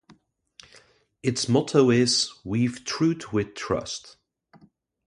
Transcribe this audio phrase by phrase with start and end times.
[1.21, 4.17] Its motto is "Weave Truth With Trust".